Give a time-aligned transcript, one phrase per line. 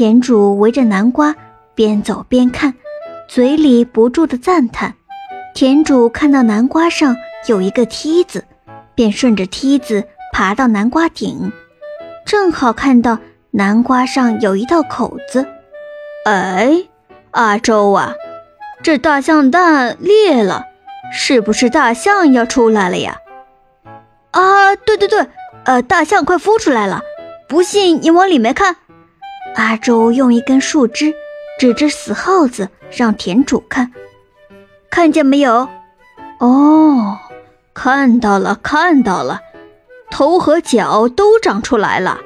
[0.00, 1.36] 田主围着南瓜
[1.74, 2.72] 边走边看，
[3.28, 4.94] 嘴里不住的赞叹。
[5.52, 7.14] 田主看到南瓜上
[7.46, 8.46] 有一个梯子，
[8.94, 11.52] 便顺着梯子爬到南瓜顶，
[12.24, 13.18] 正好看到
[13.50, 15.46] 南瓜上有一道口子。
[16.24, 16.84] 哎，
[17.32, 18.14] 阿周啊，
[18.82, 20.64] 这大象蛋裂了，
[21.12, 23.18] 是不是大象要出来了呀？
[24.30, 25.26] 啊，对对对，
[25.64, 27.02] 呃，大象快孵出来了，
[27.46, 28.76] 不信你往里面看。
[29.54, 31.14] 阿周用一根树枝
[31.58, 33.92] 指着死耗子，让田主看。
[34.90, 35.68] 看见没有？
[36.38, 37.18] 哦，
[37.74, 39.40] 看到了，看到了，
[40.10, 42.20] 头和脚都长出来了。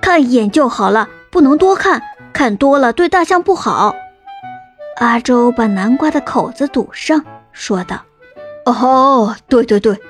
[0.00, 3.94] 看一眼就好了，不能多看，看多了对大象不好。
[4.98, 8.02] 阿周把南瓜的口子堵上，说道
[8.64, 10.00] ：“哦，对对对，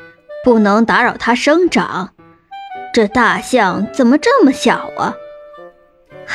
[0.44, 2.10] 不能打扰它生长。
[2.92, 5.14] 这大象怎么这么小啊？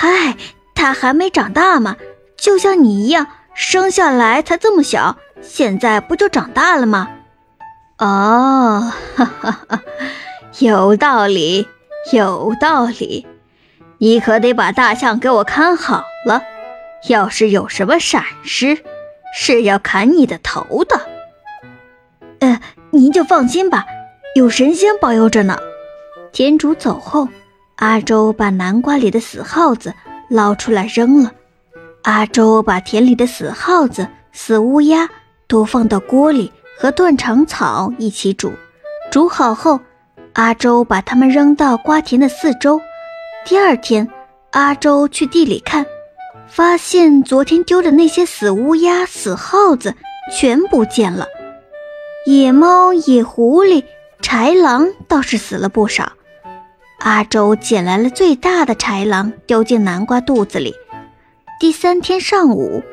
[0.02, 0.36] 嗨，
[0.74, 1.96] 他还没长大嘛，
[2.36, 7.10] 就像你一样。”生下来才这么小，现在不就长大了吗？
[8.00, 9.82] 哦，哈哈哈，
[10.58, 11.68] 有道理，
[12.12, 13.28] 有道理。
[14.00, 16.42] 你可得把大象给我看好了，
[17.10, 18.80] 要是有什么闪失，
[19.38, 21.00] 是要砍你的头的。
[22.40, 23.86] 呃，您就放心吧，
[24.34, 25.60] 有神仙保佑着呢。
[26.32, 27.28] 田主走后，
[27.82, 29.92] 阿周把南瓜里的死耗子
[30.30, 31.32] 捞出来扔了。
[32.04, 35.10] 阿周把田里的死耗子、死乌鸦
[35.48, 38.54] 都放到锅里，和断肠草一起煮。
[39.10, 39.80] 煮好后，
[40.34, 42.80] 阿周把它们扔到瓜田的四周。
[43.46, 44.08] 第二天，
[44.52, 45.84] 阿周去地里看，
[46.48, 49.96] 发现昨天丢的那些死乌鸦、死耗子
[50.32, 51.26] 全不见了。
[52.28, 53.84] 野猫、野狐狸、
[54.22, 56.12] 豺狼倒是死了不少。
[57.04, 60.76] 阿周捡来了最大的豺狼，丢进南瓜肚子里。
[61.60, 62.84] 第三天上午，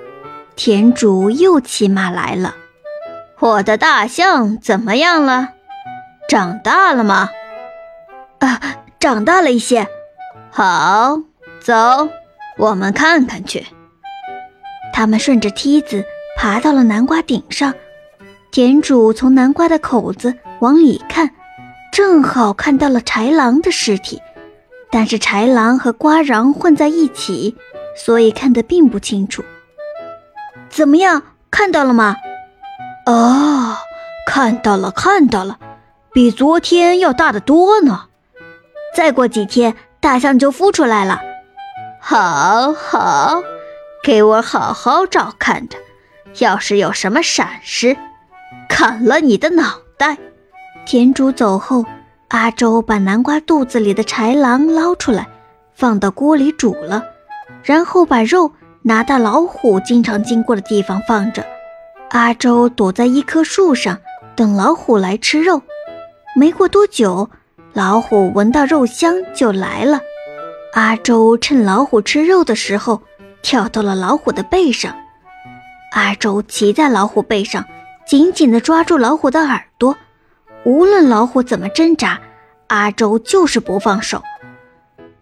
[0.56, 2.54] 田主又骑马来了。
[3.38, 5.50] 我的大象怎么样了？
[6.26, 7.28] 长大了吗？
[8.38, 8.60] 啊，
[8.98, 9.86] 长大了一些。
[10.50, 11.20] 好，
[11.60, 12.08] 走，
[12.56, 13.66] 我们看看去。
[14.94, 16.02] 他们顺着梯子
[16.38, 17.74] 爬到了南瓜顶上。
[18.50, 21.30] 田主从南瓜的口子往里看，
[21.98, 24.22] 正好看到了豺狼的尸体，
[24.88, 27.56] 但是豺狼和瓜瓤混在一起。
[27.96, 29.44] 所以看得并不清楚。
[30.70, 31.20] 怎么样，
[31.50, 32.14] 看到了吗？
[33.04, 33.78] 哦，
[34.28, 35.58] 看到了，看到了，
[36.12, 38.04] 比昨天要大得多呢。
[38.94, 41.20] 再过几天，大象就孵出来了。
[42.00, 43.42] 好好，
[44.04, 45.76] 给我好好照看着，
[46.38, 47.96] 要是有什么闪失，
[48.68, 50.16] 砍了你的脑袋。
[50.88, 51.84] 田主走后，
[52.28, 55.28] 阿周把南瓜肚子里的豺狼捞出来，
[55.74, 57.04] 放到锅里煮了。
[57.62, 58.50] 然后把肉
[58.80, 61.44] 拿到老虎经常经过的地方放着。
[62.08, 63.98] 阿周躲在一棵树上
[64.34, 65.60] 等老虎来吃肉。
[66.34, 67.28] 没过多久，
[67.74, 70.00] 老虎闻到肉香就来了。
[70.72, 73.02] 阿周趁老虎吃肉的时候，
[73.42, 74.96] 跳到了老虎的背上。
[75.92, 77.62] 阿周骑在老虎背上，
[78.06, 79.94] 紧紧地抓住老虎的耳朵。
[80.64, 82.20] 无论老虎怎么挣扎，
[82.66, 84.22] 阿周就是不放手。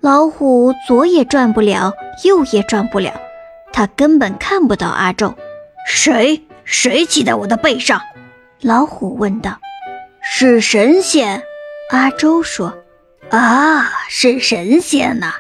[0.01, 1.93] 老虎左也转不了，
[2.25, 3.13] 右也转不了，
[3.73, 5.35] 他根本看不到阿周。
[5.87, 6.43] 谁？
[6.65, 8.01] 谁骑在我的背上？
[8.61, 9.59] 老虎问道。
[10.21, 11.43] 是神仙。
[11.91, 12.77] 阿周说。
[13.31, 15.35] 啊，是神仙呐！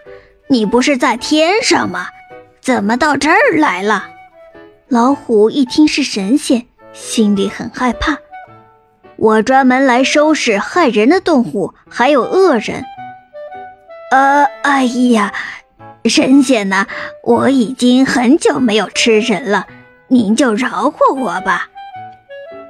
[0.49, 2.09] 你不是在天上吗？
[2.61, 4.09] 怎么到这儿来了？
[4.89, 8.19] 老虎一听是神仙，心里很害怕。
[9.16, 12.84] 我专门来收拾害人的动物，还有恶人。
[14.10, 15.32] 呃，哎呀，
[16.04, 16.87] 神仙呐，
[17.22, 19.66] 我已经很久没有吃人了，
[20.09, 21.69] 您就饶过我吧。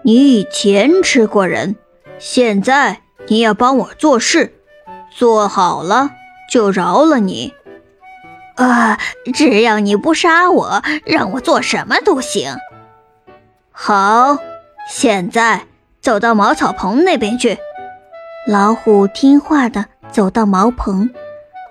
[0.02, 1.76] 你以前吃过人，
[2.18, 4.54] 现在你要帮我做事，
[5.10, 6.10] 做好了
[6.50, 7.52] 就饶了你。
[8.54, 8.98] 啊，
[9.34, 12.56] 只要你不杀我，让我做什么都行。
[13.71, 14.38] 好，
[14.88, 15.66] 现在
[16.06, 17.58] 走到茅草棚那边去。
[18.47, 21.10] 老虎听话的走到茅棚。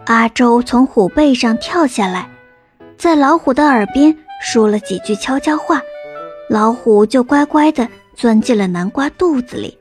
[0.07, 2.29] 阿周从虎背上跳下来，
[2.97, 5.81] 在老虎的耳边说了几句悄悄话，
[6.49, 9.77] 老虎就乖乖地钻进了南瓜肚子里。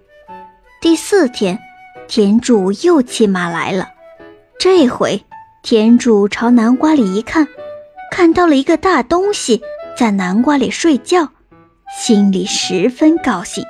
[0.80, 1.58] 第四天，
[2.06, 3.88] 田主又骑马来了，
[4.56, 5.20] 这回
[5.64, 7.48] 田主朝南瓜里一看，
[8.12, 9.60] 看到了一个大东西
[9.96, 11.30] 在南瓜里睡觉，
[11.98, 13.64] 心里十分高兴。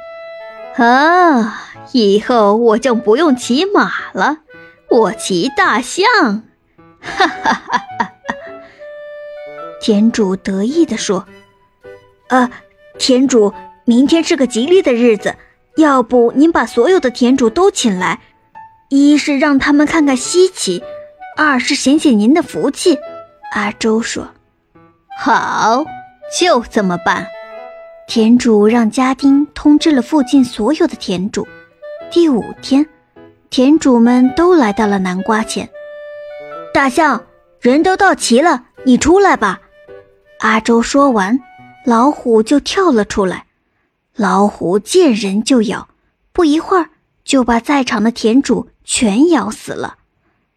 [0.76, 4.38] 啊，以后我就不用骑马了。
[4.90, 6.06] 我骑大象，
[7.00, 8.12] 哈哈哈哈哈！
[9.80, 11.26] 田主得意地说
[12.28, 12.50] ：“呃，
[12.98, 13.52] 田主，
[13.84, 15.34] 明天是个吉利的日子，
[15.76, 18.20] 要不您把所有的田主都请来，
[18.88, 20.84] 一是让他们看看稀奇，
[21.36, 22.98] 二是显显您的福气。”
[23.52, 24.28] 阿周说
[25.18, 25.84] ：“好，
[26.38, 27.26] 就这么办。”
[28.06, 31.46] 田主让家丁通知了附近所有的田主。
[32.10, 32.86] 第五天，
[33.48, 35.68] 田主们都来到了南瓜前。
[36.72, 37.24] 大象，
[37.60, 39.60] 人都到齐了，你出来吧。
[40.40, 41.40] 阿周说完，
[41.86, 43.46] 老虎就跳了出来。
[44.14, 45.88] 老虎见人就咬，
[46.32, 46.90] 不一会儿
[47.24, 49.96] 就把在场的田主全咬死了。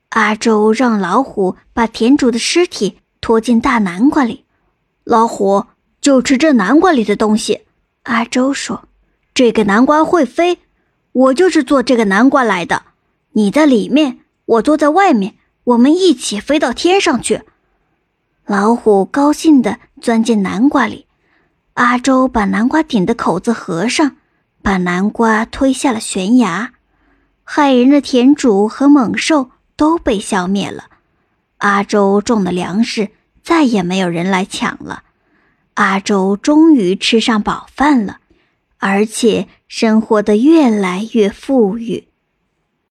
[0.09, 4.45] 阿周让老虎把田主的尸体拖进大南瓜里。
[5.05, 5.65] 老虎
[6.07, 7.63] 就吃这南瓜里的东西。
[8.04, 8.88] 阿周说
[9.36, 10.59] ：“这个南瓜会飞。”
[11.12, 12.83] 我就是做这个南瓜来的，
[13.33, 17.42] 你在里面，我坐在外面，我们一起飞到天上去。
[18.45, 21.07] 老虎高兴地钻进南瓜里，
[21.74, 24.15] 阿周把南瓜顶的口子合上，
[24.62, 26.71] 把南瓜推下了悬崖。
[27.44, 30.86] 害人的田主和猛兽都被消灭了，
[31.57, 33.09] 阿周种的粮食
[33.44, 35.04] 再也没有人来抢了，
[35.77, 38.19] 阿周终于吃上饱饭了。
[38.79, 42.06] 而且生活的越来越富裕。